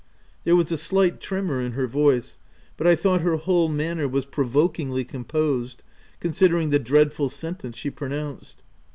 [0.45, 2.39] There was a slight tremour in her voice,
[2.75, 5.83] but I thought her whole manner was provokingly composed,
[6.19, 8.63] considering the dreadful sentence she pronounced.